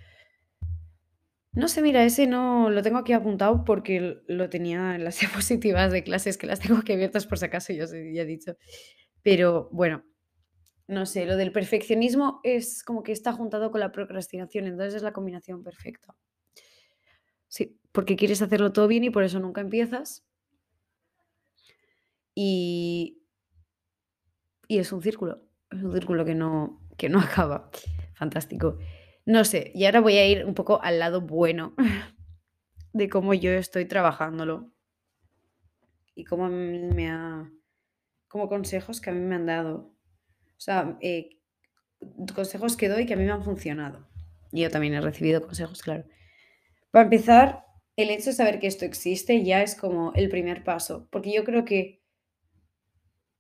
No 1.53 1.67
sé, 1.67 1.83
mira, 1.83 2.03
ese 2.03 2.25
no 2.25 2.71
lo 2.71 2.81
tengo 2.81 2.97
aquí 2.97 3.13
apuntado 3.13 3.63
porque 3.63 4.21
lo 4.27 4.49
tenía 4.49 4.95
en 4.95 5.03
las 5.03 5.19
diapositivas 5.19 5.91
de 5.91 6.03
clases 6.03 6.37
que 6.37 6.47
las 6.47 6.59
tengo 6.59 6.79
aquí 6.79 6.93
abiertas 6.93 7.27
por 7.27 7.37
si 7.37 7.45
acaso, 7.45 7.73
yo 7.73 7.85
ya 7.85 8.23
he 8.23 8.25
dicho. 8.25 8.57
Pero 9.21 9.69
bueno, 9.71 10.03
no 10.87 11.05
sé, 11.05 11.25
lo 11.25 11.37
del 11.37 11.51
perfeccionismo 11.51 12.41
es 12.43 12.83
como 12.83 13.03
que 13.03 13.11
está 13.11 13.33
juntado 13.33 13.71
con 13.71 13.79
la 13.79 13.91
procrastinación, 13.91 14.65
entonces 14.67 14.95
es 14.95 15.03
la 15.03 15.13
combinación 15.13 15.63
perfecta. 15.63 16.15
Sí, 17.47 17.79
porque 17.91 18.15
quieres 18.15 18.41
hacerlo 18.41 18.73
todo 18.73 18.87
bien 18.87 19.03
y 19.03 19.11
por 19.11 19.23
eso 19.23 19.39
nunca 19.39 19.61
empiezas. 19.61 20.25
Y, 22.35 23.23
y 24.67 24.79
es 24.79 24.91
un 24.91 25.01
círculo, 25.01 25.47
es 25.71 25.83
un 25.83 25.93
círculo 25.93 26.25
que 26.25 26.35
no, 26.35 26.81
que 26.97 27.09
no 27.09 27.19
acaba. 27.21 27.69
Fantástico. 28.15 28.77
No 29.25 29.45
sé, 29.45 29.71
y 29.73 29.85
ahora 29.85 30.01
voy 30.01 30.17
a 30.17 30.27
ir 30.27 30.45
un 30.45 30.53
poco 30.53 30.81
al 30.81 30.99
lado 30.99 31.21
bueno 31.21 31.75
de 32.93 33.09
cómo 33.09 33.33
yo 33.33 33.51
estoy 33.51 33.85
trabajándolo 33.85 34.71
y 36.15 36.25
cómo 36.25 36.45
a 36.45 36.49
mí 36.49 36.79
me 36.79 37.09
ha, 37.09 37.49
como 38.27 38.49
consejos 38.49 39.01
que 39.01 39.09
a 39.09 39.13
mí 39.13 39.19
me 39.19 39.35
han 39.35 39.45
dado. 39.45 39.95
O 40.57 40.59
sea, 40.59 40.97
eh, 41.01 41.29
consejos 42.35 42.77
que 42.77 42.89
doy 42.89 43.05
que 43.05 43.13
a 43.13 43.17
mí 43.17 43.23
me 43.23 43.31
han 43.31 43.43
funcionado. 43.43 44.07
Y 44.51 44.61
yo 44.61 44.69
también 44.69 44.93
he 44.93 45.01
recibido 45.01 45.41
consejos, 45.41 45.81
claro. 45.81 46.05
Para 46.91 47.05
empezar, 47.05 47.65
el 47.95 48.09
hecho 48.09 48.25
de 48.25 48.33
saber 48.33 48.59
que 48.59 48.67
esto 48.67 48.85
existe 48.85 49.43
ya 49.43 49.63
es 49.63 49.75
como 49.75 50.13
el 50.13 50.29
primer 50.29 50.63
paso, 50.63 51.07
porque 51.11 51.33
yo 51.33 51.43
creo 51.43 51.65
que 51.65 52.02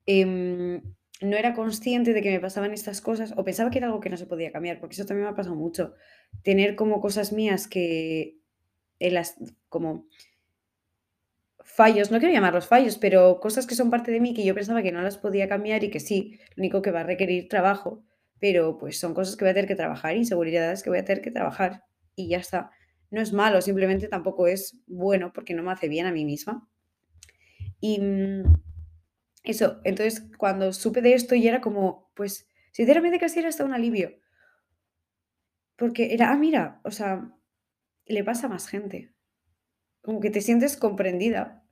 em, 0.05 0.81
no 1.21 1.37
era 1.37 1.53
consciente 1.53 2.13
de 2.13 2.21
que 2.21 2.31
me 2.31 2.39
pasaban 2.39 2.73
estas 2.73 3.01
cosas 3.01 3.33
o 3.37 3.43
pensaba 3.43 3.69
que 3.69 3.79
era 3.79 3.87
algo 3.87 3.99
que 3.99 4.09
no 4.09 4.17
se 4.17 4.25
podía 4.25 4.51
cambiar, 4.51 4.79
porque 4.79 4.95
eso 4.95 5.05
también 5.05 5.25
me 5.25 5.31
ha 5.31 5.35
pasado 5.35 5.55
mucho. 5.55 5.93
Tener 6.43 6.75
como 6.75 6.99
cosas 7.01 7.31
mías 7.31 7.67
que, 7.67 8.37
en 8.99 9.13
las, 9.13 9.35
como 9.69 10.07
fallos, 11.63 12.11
no 12.11 12.19
quiero 12.19 12.33
llamarlos 12.33 12.67
fallos, 12.67 12.97
pero 12.97 13.39
cosas 13.39 13.65
que 13.65 13.75
son 13.75 13.89
parte 13.89 14.11
de 14.11 14.19
mí 14.19 14.33
que 14.33 14.45
yo 14.45 14.53
pensaba 14.53 14.83
que 14.83 14.91
no 14.91 15.01
las 15.01 15.17
podía 15.17 15.47
cambiar 15.47 15.83
y 15.83 15.89
que 15.89 15.99
sí, 15.99 16.39
lo 16.55 16.61
único 16.61 16.81
que 16.81 16.91
va 16.91 17.01
a 17.01 17.03
requerir 17.03 17.47
trabajo, 17.47 18.03
pero 18.39 18.77
pues 18.77 18.99
son 18.99 19.13
cosas 19.13 19.35
que 19.35 19.45
voy 19.45 19.51
a 19.51 19.53
tener 19.53 19.67
que 19.67 19.75
trabajar, 19.75 20.15
inseguridades 20.17 20.83
que 20.83 20.89
voy 20.89 20.99
a 20.99 21.05
tener 21.05 21.23
que 21.23 21.31
trabajar 21.31 21.83
y 22.15 22.27
ya 22.27 22.37
está. 22.37 22.71
No 23.09 23.21
es 23.21 23.31
malo, 23.31 23.61
simplemente 23.61 24.07
tampoco 24.07 24.47
es 24.47 24.77
bueno 24.87 25.31
porque 25.33 25.53
no 25.53 25.63
me 25.63 25.71
hace 25.71 25.87
bien 25.87 26.05
a 26.05 26.11
mí 26.11 26.25
misma. 26.25 26.67
Y 27.79 27.99
mm, 27.99 28.62
eso, 29.43 29.81
entonces 29.83 30.23
cuando 30.37 30.73
supe 30.73 31.01
de 31.01 31.13
esto 31.13 31.35
ya 31.35 31.49
era 31.49 31.61
como, 31.61 32.11
pues, 32.15 32.47
sinceramente 32.71 33.19
casi 33.19 33.39
era 33.39 33.49
hasta 33.49 33.65
un 33.65 33.73
alivio. 33.73 34.17
Porque 35.75 36.13
era, 36.13 36.31
ah, 36.31 36.37
mira, 36.37 36.81
o 36.83 36.91
sea, 36.91 37.33
le 38.05 38.23
pasa 38.23 38.47
a 38.47 38.49
más 38.49 38.67
gente. 38.67 39.13
Como 40.01 40.19
que 40.19 40.29
te 40.29 40.41
sientes 40.41 40.77
comprendida. 40.77 41.65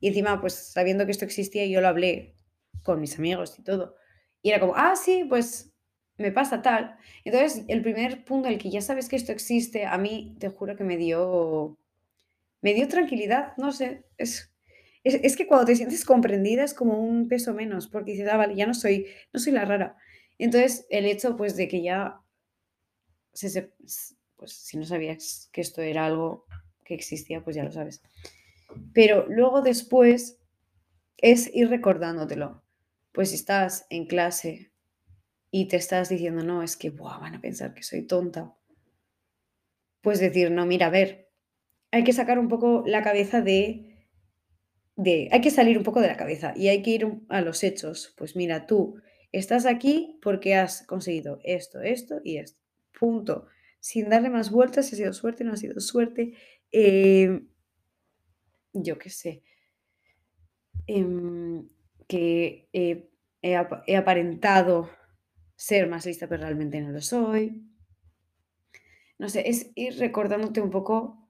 Y 0.00 0.08
encima, 0.08 0.40
pues 0.40 0.54
sabiendo 0.54 1.04
que 1.06 1.12
esto 1.12 1.24
existía, 1.24 1.66
yo 1.66 1.80
lo 1.80 1.88
hablé 1.88 2.36
con 2.82 3.00
mis 3.00 3.18
amigos 3.18 3.58
y 3.58 3.62
todo. 3.62 3.96
Y 4.42 4.50
era 4.50 4.60
como, 4.60 4.74
ah, 4.76 4.96
sí, 4.96 5.24
pues 5.28 5.72
me 6.16 6.32
pasa 6.32 6.62
tal. 6.62 6.96
Entonces, 7.24 7.64
el 7.68 7.82
primer 7.82 8.24
punto, 8.24 8.48
el 8.48 8.58
que 8.58 8.70
ya 8.70 8.80
sabes 8.80 9.08
que 9.08 9.16
esto 9.16 9.32
existe, 9.32 9.86
a 9.86 9.98
mí 9.98 10.36
te 10.38 10.48
juro 10.48 10.76
que 10.76 10.84
me 10.84 10.96
dio, 10.96 11.78
me 12.60 12.74
dio 12.74 12.88
tranquilidad, 12.88 13.56
no 13.56 13.72
sé, 13.72 14.04
es, 14.18 14.53
es, 15.04 15.14
es 15.22 15.36
que 15.36 15.46
cuando 15.46 15.66
te 15.66 15.76
sientes 15.76 16.04
comprendida 16.04 16.64
es 16.64 16.74
como 16.74 17.00
un 17.00 17.28
peso 17.28 17.54
menos, 17.54 17.88
porque 17.88 18.12
dices, 18.12 18.28
ah, 18.30 18.36
vale, 18.38 18.56
ya 18.56 18.66
no 18.66 18.74
soy, 18.74 19.06
no 19.32 19.40
soy 19.40 19.52
la 19.52 19.64
rara. 19.64 19.96
Entonces, 20.38 20.86
el 20.90 21.06
hecho, 21.06 21.36
pues, 21.36 21.56
de 21.56 21.68
que 21.68 21.82
ya, 21.82 22.20
se, 23.32 23.72
pues, 24.36 24.52
si 24.52 24.76
no 24.76 24.84
sabías 24.84 25.48
que 25.52 25.60
esto 25.60 25.82
era 25.82 26.06
algo 26.06 26.44
que 26.84 26.94
existía, 26.94 27.42
pues 27.42 27.56
ya 27.56 27.64
lo 27.64 27.72
sabes. 27.72 28.02
Pero 28.94 29.26
luego 29.28 29.62
después 29.62 30.38
es 31.18 31.50
ir 31.54 31.70
recordándotelo. 31.70 32.62
Pues 33.12 33.30
si 33.30 33.36
estás 33.36 33.86
en 33.90 34.06
clase 34.06 34.72
y 35.50 35.68
te 35.68 35.76
estás 35.78 36.10
diciendo, 36.10 36.44
no, 36.44 36.62
es 36.62 36.76
que 36.76 36.90
"Buah, 36.90 37.18
van 37.20 37.36
a 37.36 37.42
pensar 37.42 37.74
que 37.74 37.82
soy 37.82 38.02
tonta, 38.02 38.54
pues 40.02 40.20
decir, 40.20 40.50
no, 40.50 40.66
mira, 40.66 40.86
a 40.86 40.90
ver, 40.90 41.30
hay 41.92 42.04
que 42.04 42.12
sacar 42.12 42.38
un 42.38 42.48
poco 42.48 42.84
la 42.86 43.02
cabeza 43.02 43.42
de, 43.42 43.93
de, 44.96 45.28
hay 45.32 45.40
que 45.40 45.50
salir 45.50 45.78
un 45.78 45.84
poco 45.84 46.00
de 46.00 46.08
la 46.08 46.16
cabeza 46.16 46.52
y 46.56 46.68
hay 46.68 46.82
que 46.82 46.90
ir 46.90 47.08
a 47.28 47.40
los 47.40 47.62
hechos. 47.64 48.14
Pues 48.16 48.36
mira, 48.36 48.66
tú 48.66 48.96
estás 49.32 49.66
aquí 49.66 50.18
porque 50.22 50.54
has 50.54 50.86
conseguido 50.86 51.40
esto, 51.44 51.80
esto 51.82 52.20
y 52.24 52.38
esto. 52.38 52.60
Punto. 52.98 53.46
Sin 53.80 54.08
darle 54.08 54.30
más 54.30 54.50
vueltas, 54.50 54.86
si 54.86 54.94
ha 54.94 54.98
sido 54.98 55.12
suerte, 55.12 55.44
no 55.44 55.52
ha 55.52 55.56
sido 55.56 55.80
suerte. 55.80 56.34
eh, 56.72 57.42
yo 58.74 58.98
qué 58.98 59.10
sé. 59.10 59.42
em, 60.86 61.68
que 62.08 62.68
he, 62.72 63.08
he 63.42 63.96
aparentado 63.96 64.90
ser 65.56 65.88
más 65.88 66.06
lista, 66.06 66.28
pero 66.28 66.42
realmente 66.42 66.80
no 66.80 66.90
lo 66.92 67.00
soy. 67.00 67.62
No 69.18 69.28
sé, 69.28 69.48
es 69.48 69.70
ir 69.74 69.98
recordándote 69.98 70.60
un 70.60 70.70
poco 70.70 71.23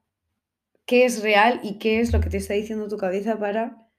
qué 0.85 1.05
es 1.05 1.21
real 1.21 1.59
y 1.63 1.79
qué 1.79 1.99
es 1.99 2.13
lo 2.13 2.21
que 2.21 2.29
te 2.29 2.37
está 2.37 2.53
diciendo 2.53 2.87
tu 2.87 2.97
cabeza 2.97 3.37
para 3.39 3.89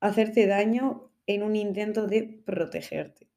hacerte 0.00 0.46
daño 0.46 1.12
en 1.26 1.42
un 1.42 1.56
intento 1.56 2.06
de 2.06 2.42
protegerte. 2.44 3.30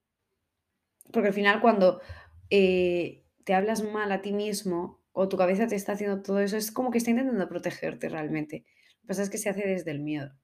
Porque 1.12 1.30
al 1.30 1.34
final 1.34 1.62
cuando 1.62 2.02
eh, 2.50 3.24
te 3.44 3.54
hablas 3.54 3.84
mal 3.84 4.12
a 4.12 4.22
ti 4.22 4.34
mismo 4.34 5.04
o 5.12 5.30
tu 5.30 5.38
cabeza 5.38 5.68
te 5.68 5.76
está 5.76 5.94
haciendo 5.94 6.22
todo 6.22 6.40
eso, 6.40 6.58
es 6.58 6.72
como 6.72 6.92
que 6.92 6.98
está 6.98 7.12
intentando 7.12 7.48
protegerte 7.48 8.10
realmente. 8.10 8.66
Lo 8.96 9.02
que 9.02 9.08
pasa 9.08 9.24
es 9.24 9.30
que 9.30 9.38
se 9.38 9.50
hace 9.50 9.68
desde 9.68 9.92
el 9.92 10.00
miedo 10.00 10.36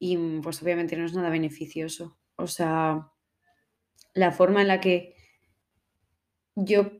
y 0.00 0.16
mm, 0.16 0.40
pues 0.40 0.60
obviamente 0.62 0.96
no 0.96 1.04
es 1.04 1.14
nada 1.14 1.30
beneficioso. 1.30 2.18
O 2.34 2.48
sea, 2.48 3.12
la 4.14 4.32
forma 4.32 4.62
en 4.62 4.68
la 4.68 4.80
que 4.80 5.14
yo, 6.56 6.90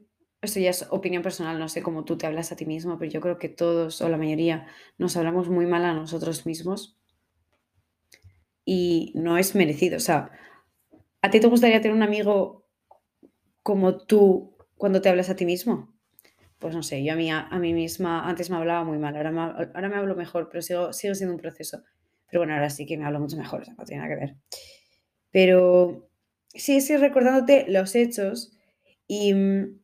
esto 0.43 0.61
ya 0.61 0.71
es 0.71 0.87
opinión 0.91 1.23
personal, 1.23 1.59
no 1.59 1.69
sé 1.69 1.83
cómo 1.83 2.05
tú 2.05 2.17
te 2.17 2.27
hablas 2.27 2.51
a 2.53 2.57
ti 2.57 2.65
mismo, 2.65 2.99
pero 2.99 3.11
yo 3.11 3.21
creo 3.21 3.39
que 3.39 3.49
todos 3.49 4.01
o 4.01 4.09
la 4.09 4.17
mayoría 4.17 4.67
nos 4.97 5.17
hablamos 5.17 5.49
muy 5.49 5.67
mal 5.67 5.85
a 5.85 5.93
nosotros 5.93 6.47
mismos 6.47 6.99
y 8.65 9.13
no 9.15 9.37
es 9.37 9.55
merecido. 9.55 9.97
O 9.97 10.01
sea, 10.01 10.31
¿a 11.23 11.31
ti 11.31 11.41
te 11.41 11.47
gustaría 11.47 11.81
tener 11.81 11.97
un 11.97 12.03
amigo 12.03 12.67
como 13.63 13.99
tú 13.99 14.57
cuando 14.77 15.03
te 15.03 15.09
hablas 15.09 15.29
a 15.29 15.37
ti 15.37 15.45
mismo? 15.45 15.95
Pues 16.59 16.75
no 16.75 16.83
sé, 16.83 17.03
yo 17.05 17.15
a 17.15 17.17
mí, 17.17 17.31
a, 17.31 17.49
mí 17.59 17.73
misma 17.73 18.29
antes 18.29 18.51
me 18.51 18.57
hablaba 18.57 18.85
muy 18.85 18.99
mal, 18.99 19.17
ahora 19.17 19.31
me, 19.31 19.41
ahora 19.41 19.89
me 19.89 19.97
hablo 19.97 20.15
mejor, 20.15 20.49
pero 20.51 20.63
sigo, 20.63 20.93
sigo 20.93 21.15
siendo 21.15 21.35
un 21.35 21.41
proceso. 21.41 21.83
Pero 22.31 22.41
bueno, 22.41 22.55
ahora 22.55 22.71
sí 22.71 22.87
que 22.87 22.97
me 22.97 23.05
hablo 23.05 23.19
mucho 23.19 23.37
mejor, 23.37 23.63
o 23.63 23.65
sea, 23.65 23.75
no 23.75 23.85
tiene 23.85 24.03
nada 24.03 24.15
que 24.15 24.21
ver. 24.21 24.37
Pero 25.31 26.09
sí, 26.49 26.81
sí, 26.81 26.97
recordándote 26.97 27.67
los 27.69 27.95
hechos 27.95 28.53
y 29.07 29.35
mm, 29.35 29.80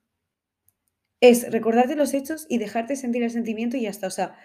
es 1.20 1.50
recordarte 1.50 1.96
los 1.96 2.14
hechos 2.14 2.46
y 2.48 2.58
dejarte 2.58 2.96
sentir 2.96 3.22
el 3.22 3.30
sentimiento 3.30 3.76
y 3.76 3.82
ya 3.82 3.90
está. 3.90 4.06
O 4.06 4.10
sea, 4.10 4.36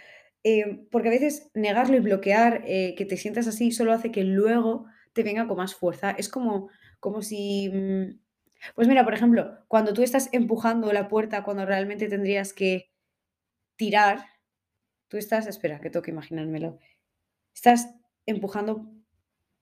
eh, 0.44 0.88
porque 0.92 1.10
a 1.10 1.12
veces 1.12 1.50
negarlo 1.54 1.98
y 1.98 2.00
bloquear 2.00 2.64
eh, 2.66 2.96
que 2.98 3.06
te 3.06 3.18
sientas 3.18 3.48
así 3.48 3.72
solo 3.72 3.94
hace 3.94 4.12
que 4.12 4.24
luego 4.24 4.86
te 5.14 5.24
venga 5.24 5.48
con 5.48 5.58
más 5.58 5.76
fuerza. 5.76 6.12
Es 6.12 6.30
como, 6.30 6.70
como 7.00 7.22
si, 7.22 7.70
mm, 7.70 8.20
pues 8.76 8.88
mira, 8.88 9.04
por 9.04 9.14
ejemplo, 9.14 9.58
cuando 9.68 9.94
tú 9.94 10.04
estás 10.04 10.30
empujando 10.32 10.92
la 10.94 11.08
puerta 11.08 11.44
cuando 11.44 11.66
realmente 11.66 12.08
tendrías 12.08 12.54
que 12.54 12.92
tirar, 13.76 14.26
tú 15.08 15.18
estás, 15.18 15.48
espera, 15.48 15.80
que 15.80 15.90
tengo 15.90 16.04
que 16.04 16.12
imaginármelo, 16.12 16.80
estás 17.54 17.90
empujando 18.26 18.92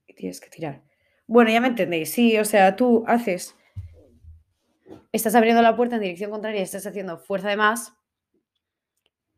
y 0.07 0.13
tienes 0.13 0.41
que 0.41 0.49
tirar. 0.49 0.83
Bueno, 1.27 1.51
ya 1.51 1.61
me 1.61 1.69
entendéis, 1.69 2.11
sí, 2.11 2.37
o 2.37 2.45
sea, 2.45 2.75
tú 2.75 3.03
haces 3.07 3.55
estás 5.11 5.35
abriendo 5.35 5.61
la 5.61 5.75
puerta 5.75 5.95
en 5.95 6.01
dirección 6.01 6.31
contraria 6.31 6.61
estás 6.61 6.85
haciendo 6.85 7.17
fuerza 7.17 7.49
de 7.49 7.57
más. 7.57 7.93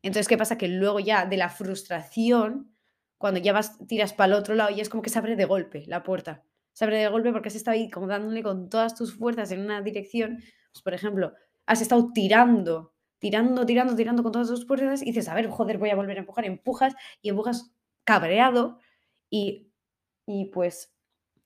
Entonces, 0.01 0.27
¿qué 0.27 0.37
pasa? 0.37 0.57
Que 0.57 0.67
luego 0.67 0.99
ya 0.99 1.25
de 1.25 1.37
la 1.37 1.49
frustración, 1.49 2.75
cuando 3.17 3.39
ya 3.39 3.53
vas, 3.53 3.77
tiras 3.87 4.13
para 4.13 4.33
el 4.33 4.39
otro 4.39 4.55
lado, 4.55 4.75
ya 4.75 4.81
es 4.81 4.89
como 4.89 5.03
que 5.03 5.09
se 5.09 5.19
abre 5.19 5.35
de 5.35 5.45
golpe 5.45 5.83
la 5.87 6.03
puerta. 6.03 6.43
Se 6.73 6.85
abre 6.85 6.97
de 6.97 7.07
golpe 7.07 7.31
porque 7.31 7.49
has 7.49 7.55
estado 7.55 7.75
ahí 7.75 7.89
como 7.89 8.07
dándole 8.07 8.41
con 8.43 8.69
todas 8.69 8.95
tus 8.95 9.15
fuerzas 9.15 9.51
en 9.51 9.61
una 9.61 9.81
dirección. 9.81 10.41
Pues, 10.71 10.81
por 10.83 10.93
ejemplo, 10.93 11.33
has 11.65 11.81
estado 11.81 12.11
tirando, 12.13 12.93
tirando, 13.19 13.65
tirando, 13.65 13.95
tirando 13.95 14.23
con 14.23 14.31
todas 14.31 14.47
tus 14.47 14.65
fuerzas 14.65 15.01
y 15.01 15.05
dices, 15.05 15.27
a 15.29 15.35
ver, 15.35 15.47
joder, 15.47 15.77
voy 15.77 15.89
a 15.91 15.95
volver 15.95 16.17
a 16.17 16.21
empujar. 16.21 16.45
Empujas 16.45 16.95
y 17.21 17.29
empujas 17.29 17.71
cabreado 18.03 18.79
y, 19.29 19.71
y 20.25 20.45
pues 20.45 20.95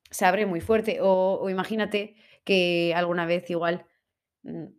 se 0.10 0.26
abre 0.26 0.46
muy 0.46 0.62
fuerte. 0.62 1.00
O, 1.02 1.50
imagínate 1.50 2.16
que 2.46 2.94
alguna 2.96 3.26
vez 3.26 3.50
igual 3.50 3.86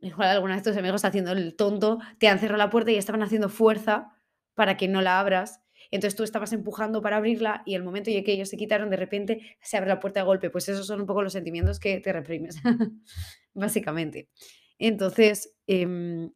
igual 0.00 0.28
alguna 0.28 0.56
de 0.56 0.62
tus 0.62 0.76
amigos 0.76 1.04
haciendo 1.04 1.32
el 1.32 1.56
tonto, 1.56 1.99
te 2.18 2.28
han 2.28 2.38
cerrado 2.38 2.58
la 2.58 2.70
puerta 2.70 2.90
y 2.90 2.96
estaban 2.96 3.23
haciendo 3.23 3.49
fuerza 3.49 4.12
para 4.54 4.76
que 4.76 4.88
no 4.88 5.02
la 5.02 5.18
abras. 5.18 5.61
Entonces 5.90 6.16
tú 6.16 6.25
estabas 6.25 6.52
empujando 6.52 7.00
para 7.02 7.16
abrirla 7.16 7.62
y 7.64 7.75
el 7.75 7.85
momento 7.85 8.11
en 8.11 8.25
que 8.25 8.32
ellos 8.32 8.49
se 8.49 8.56
quitaron, 8.56 8.90
de 8.90 8.96
repente 8.96 9.56
se 9.61 9.76
abre 9.76 9.88
la 9.88 10.00
puerta 10.00 10.20
de 10.20 10.26
golpe. 10.26 10.50
Pues 10.50 10.68
esos 10.68 10.87
son 10.87 11.00
un 11.00 11.06
poco 11.06 11.23
los 11.23 11.32
sentimientos 11.32 11.78
que 11.78 12.00
te 12.00 12.12
reprimes, 12.12 12.56
básicamente. 13.54 14.28
Entonces, 14.78 15.54
em, 15.66 16.30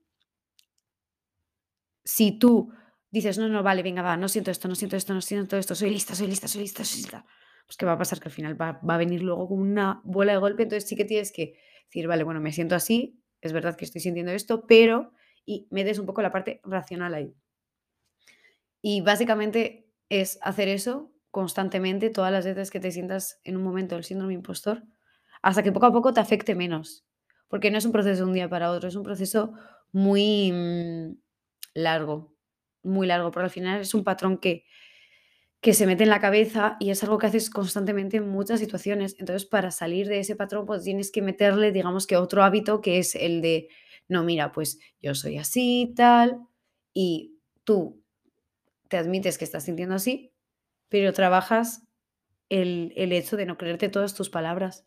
si 2.04 2.38
tú 2.38 2.72
dices, 3.10 3.38
no, 3.38 3.48
no, 3.48 3.62
vale, 3.62 3.82
venga, 3.82 4.02
va, 4.02 4.16
no 4.16 4.28
siento 4.28 4.50
esto, 4.50 4.68
no 4.68 4.74
siento 4.74 4.96
esto, 4.96 5.14
no 5.14 5.20
siento 5.20 5.56
esto, 5.56 5.74
soy 5.74 5.90
lista, 5.90 6.14
soy 6.14 6.28
lista, 6.28 6.48
soy 6.48 6.62
lista, 6.62 6.84
soy 6.84 7.02
lista, 7.02 7.24
pues 7.66 7.76
¿qué 7.76 7.86
va 7.86 7.92
a 7.92 7.98
pasar? 7.98 8.20
Que 8.20 8.28
al 8.28 8.34
final 8.34 8.60
va, 8.60 8.80
va 8.88 8.94
a 8.94 8.98
venir 8.98 9.22
luego 9.22 9.48
como 9.48 9.62
una 9.62 10.00
bola 10.04 10.32
de 10.32 10.38
golpe, 10.38 10.62
entonces 10.62 10.88
sí 10.88 10.96
que 10.96 11.04
tienes 11.04 11.32
que 11.32 11.54
decir, 11.86 12.06
vale, 12.06 12.24
bueno, 12.24 12.40
me 12.40 12.52
siento 12.52 12.74
así, 12.74 13.19
es 13.40 13.52
verdad 13.52 13.76
que 13.76 13.84
estoy 13.84 14.00
sintiendo 14.00 14.32
esto, 14.32 14.66
pero, 14.66 15.12
y 15.44 15.66
me 15.70 15.84
des 15.84 15.98
un 15.98 16.06
poco 16.06 16.22
la 16.22 16.32
parte 16.32 16.60
racional 16.64 17.14
ahí. 17.14 17.34
Y 18.82 19.00
básicamente 19.02 19.88
es 20.08 20.38
hacer 20.42 20.68
eso 20.68 21.12
constantemente 21.30 22.10
todas 22.10 22.32
las 22.32 22.44
veces 22.44 22.70
que 22.70 22.80
te 22.80 22.90
sientas 22.90 23.40
en 23.44 23.56
un 23.56 23.62
momento 23.62 23.94
del 23.94 24.04
síndrome 24.04 24.34
impostor, 24.34 24.82
hasta 25.42 25.62
que 25.62 25.72
poco 25.72 25.86
a 25.86 25.92
poco 25.92 26.12
te 26.12 26.20
afecte 26.20 26.54
menos. 26.54 27.06
Porque 27.48 27.70
no 27.70 27.78
es 27.78 27.84
un 27.84 27.92
proceso 27.92 28.24
de 28.24 28.28
un 28.28 28.34
día 28.34 28.48
para 28.48 28.70
otro, 28.70 28.88
es 28.88 28.96
un 28.96 29.02
proceso 29.02 29.54
muy 29.92 30.52
mm, 30.52 31.16
largo, 31.74 32.34
muy 32.82 33.06
largo, 33.06 33.30
porque 33.30 33.44
al 33.44 33.50
final 33.50 33.80
es 33.80 33.94
un 33.94 34.04
patrón 34.04 34.38
que, 34.38 34.64
que 35.60 35.74
se 35.74 35.86
mete 35.86 36.04
en 36.04 36.10
la 36.10 36.20
cabeza 36.20 36.76
y 36.80 36.90
es 36.90 37.02
algo 37.02 37.18
que 37.18 37.26
haces 37.26 37.50
constantemente 37.50 38.16
en 38.16 38.28
muchas 38.28 38.60
situaciones. 38.60 39.16
Entonces, 39.18 39.46
para 39.46 39.70
salir 39.70 40.08
de 40.08 40.20
ese 40.20 40.36
patrón, 40.36 40.64
pues 40.66 40.84
tienes 40.84 41.12
que 41.12 41.22
meterle, 41.22 41.70
digamos 41.70 42.06
que 42.06 42.16
otro 42.16 42.42
hábito 42.42 42.80
que 42.80 42.98
es 42.98 43.14
el 43.14 43.42
de, 43.42 43.68
no, 44.08 44.24
mira, 44.24 44.52
pues 44.52 44.78
yo 45.02 45.14
soy 45.14 45.36
así, 45.36 45.92
tal, 45.94 46.40
y 46.94 47.36
tú 47.64 48.02
te 48.88 48.96
admites 48.96 49.38
que 49.38 49.44
estás 49.44 49.64
sintiendo 49.64 49.94
así, 49.94 50.32
pero 50.88 51.12
trabajas 51.12 51.86
el, 52.48 52.92
el 52.96 53.12
hecho 53.12 53.36
de 53.36 53.46
no 53.46 53.58
creerte 53.58 53.90
todas 53.90 54.14
tus 54.14 54.30
palabras, 54.30 54.84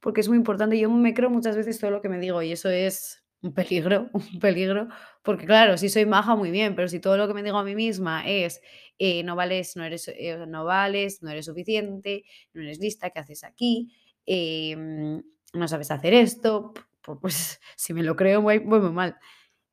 porque 0.00 0.20
es 0.20 0.28
muy 0.28 0.36
importante. 0.36 0.78
Yo 0.78 0.90
me 0.90 1.14
creo 1.14 1.30
muchas 1.30 1.56
veces 1.56 1.78
todo 1.80 1.90
lo 1.90 2.02
que 2.02 2.10
me 2.10 2.20
digo 2.20 2.42
y 2.42 2.52
eso 2.52 2.68
es 2.68 3.23
un 3.44 3.52
peligro, 3.52 4.08
un 4.14 4.38
peligro, 4.40 4.88
porque 5.22 5.44
claro, 5.44 5.76
si 5.76 5.88
soy 5.88 6.06
maja, 6.06 6.34
muy 6.34 6.50
bien, 6.50 6.74
pero 6.74 6.88
si 6.88 6.98
todo 6.98 7.16
lo 7.16 7.28
que 7.28 7.34
me 7.34 7.42
digo 7.42 7.58
a 7.58 7.64
mí 7.64 7.74
misma 7.74 8.26
es 8.26 8.60
eh, 8.98 9.22
no 9.22 9.36
vales, 9.36 9.76
no 9.76 9.84
eres, 9.84 10.08
eh, 10.08 10.44
no 10.48 10.64
vales, 10.64 11.22
no 11.22 11.30
eres 11.30 11.44
suficiente, 11.46 12.24
no 12.54 12.62
eres 12.62 12.78
lista, 12.78 13.10
¿qué 13.10 13.20
haces 13.20 13.44
aquí? 13.44 13.94
Em, 14.24 15.22
no 15.52 15.68
sabes 15.68 15.90
hacer 15.90 16.14
esto, 16.14 16.72
pues 17.20 17.60
si 17.76 17.92
me 17.92 18.02
lo 18.02 18.16
creo, 18.16 18.40
voy, 18.40 18.60
muy 18.60 18.80
mal. 18.80 19.16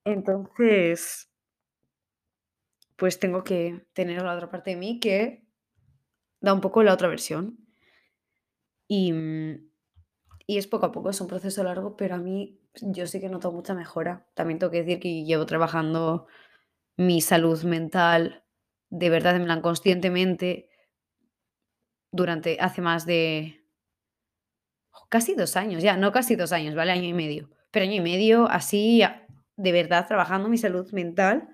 Entonces, 0.03 1.29
pues 2.97 3.19
tengo 3.19 3.43
que 3.43 3.85
tener 3.93 4.21
la 4.21 4.35
otra 4.35 4.49
parte 4.49 4.71
de 4.71 4.75
mí 4.75 4.99
que 4.99 5.45
da 6.41 6.53
un 6.53 6.61
poco 6.61 6.83
la 6.83 6.93
otra 6.93 7.07
versión. 7.07 7.57
Y, 8.87 9.13
y 10.45 10.57
es 10.57 10.67
poco 10.67 10.87
a 10.87 10.91
poco, 10.91 11.09
es 11.09 11.21
un 11.21 11.27
proceso 11.27 11.63
largo, 11.63 11.95
pero 11.95 12.15
a 12.15 12.17
mí 12.17 12.60
yo 12.81 13.07
sí 13.07 13.19
que 13.19 13.29
noto 13.29 13.51
mucha 13.51 13.73
mejora. 13.73 14.25
También 14.33 14.59
tengo 14.59 14.71
que 14.71 14.83
decir 14.83 14.99
que 14.99 15.23
llevo 15.23 15.45
trabajando 15.45 16.27
mi 16.97 17.21
salud 17.21 17.63
mental 17.63 18.41
de 18.91 19.09
verdad, 19.09 19.35
en 19.37 19.45
plan, 19.45 19.61
conscientemente 19.61 20.69
durante 22.11 22.57
hace 22.59 22.81
más 22.81 23.05
de 23.05 23.63
casi 25.09 25.33
dos 25.33 25.55
años 25.55 25.81
ya, 25.81 25.95
no 25.95 26.11
casi 26.11 26.35
dos 26.35 26.51
años, 26.51 26.75
¿vale? 26.75 26.91
Año 26.91 27.07
y 27.07 27.13
medio, 27.13 27.49
pero 27.71 27.83
año 27.83 27.95
y 27.95 28.01
medio 28.01 28.49
así, 28.49 29.01
de 29.55 29.71
verdad, 29.71 30.07
trabajando 30.07 30.49
mi 30.49 30.57
salud 30.57 30.91
mental 30.91 31.49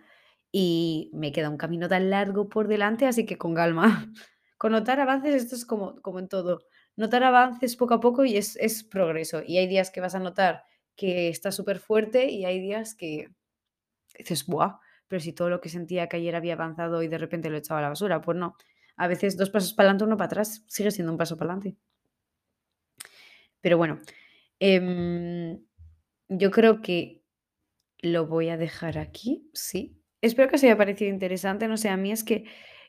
y 0.52 1.12
me 1.14 1.32
queda 1.32 1.50
un 1.50 1.58
camino 1.58 1.88
tan 1.88 2.10
largo 2.10 2.50
por 2.50 2.68
delante, 2.68 3.06
así 3.06 3.26
que 3.26 3.38
con 3.38 3.54
calma. 3.56 4.12
Con 4.60 4.72
notar 4.72 5.00
avances, 5.00 5.36
esto 5.36 5.54
es 5.54 5.68
como, 5.68 6.02
como 6.02 6.18
en 6.18 6.28
todo. 6.28 6.64
Notar 6.96 7.24
avances 7.24 7.76
poco 7.76 7.94
a 7.94 8.00
poco 8.00 8.26
y 8.26 8.38
es, 8.38 8.56
es 8.56 8.84
progreso. 8.84 9.44
Y 9.46 9.60
hay 9.60 9.68
días 9.68 9.92
que 9.92 10.02
vas 10.02 10.16
a 10.16 10.20
notar 10.20 10.64
que 10.98 11.30
está 11.30 11.54
súper 11.54 11.80
fuerte 11.80 12.30
y 12.30 12.44
hay 12.44 12.60
días 12.60 12.96
que 12.96 13.30
dices, 14.18 14.46
¡buah! 14.48 14.80
Pero 15.08 15.22
si 15.22 15.32
todo 15.32 15.50
lo 15.50 15.62
que 15.62 15.70
sentía 15.70 16.10
que 16.10 16.18
ayer 16.18 16.36
había 16.36 16.54
avanzado 16.54 17.02
y 17.04 17.08
de 17.08 17.18
repente 17.18 17.50
lo 17.50 17.58
echaba 17.58 17.80
a 17.80 17.84
la 17.84 17.90
basura, 17.90 18.20
pues 18.20 18.38
no. 18.38 18.58
A 18.98 19.08
veces 19.08 19.38
dos 19.38 19.50
pasos 19.50 19.74
para 19.74 19.90
adelante, 19.90 20.04
uno 20.06 20.18
para 20.18 20.26
atrás, 20.26 20.66
sigue 20.68 20.92
siendo 20.92 21.14
un 21.14 21.18
paso 21.18 21.38
para 21.38 21.54
adelante. 21.54 21.78
Pero 23.62 23.78
bueno, 23.78 24.00
em, 24.60 25.64
yo 26.30 26.52
creo 26.52 26.82
que 26.82 27.24
lo 28.00 28.28
voy 28.28 28.50
a 28.50 28.58
dejar 28.58 28.98
aquí, 28.98 29.50
sí. 29.54 30.02
Espero 30.22 30.50
que 30.50 30.56
os 30.56 30.64
haya 30.64 30.78
parecido 30.78 31.12
interesante. 31.12 31.68
No 31.68 31.78
sé, 31.78 31.90
a 31.90 31.98
mí 31.98 32.12
es 32.12 32.24
que 32.24 32.46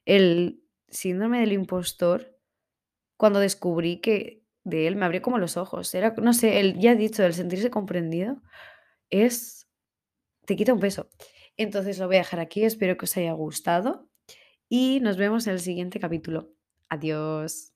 el 0.06 0.62
síndrome 0.88 1.40
del 1.40 1.52
impostor, 1.52 2.38
cuando 3.16 3.38
descubrí 3.40 4.00
que 4.00 4.37
de 4.68 4.86
él 4.86 4.96
me 4.96 5.06
abrió 5.06 5.22
como 5.22 5.38
los 5.38 5.56
ojos. 5.56 5.94
Era, 5.94 6.14
no 6.18 6.32
sé, 6.32 6.60
el 6.60 6.78
ya 6.78 6.94
dicho, 6.94 7.24
el 7.24 7.34
sentirse 7.34 7.70
comprendido 7.70 8.42
es. 9.10 9.68
te 10.46 10.56
quita 10.56 10.74
un 10.74 10.80
peso. 10.80 11.08
Entonces 11.56 11.98
lo 11.98 12.06
voy 12.06 12.16
a 12.16 12.20
dejar 12.20 12.40
aquí. 12.40 12.64
Espero 12.64 12.96
que 12.96 13.04
os 13.06 13.16
haya 13.16 13.32
gustado 13.32 14.08
y 14.68 15.00
nos 15.00 15.16
vemos 15.16 15.46
en 15.46 15.54
el 15.54 15.60
siguiente 15.60 16.00
capítulo. 16.00 16.50
Adiós. 16.88 17.72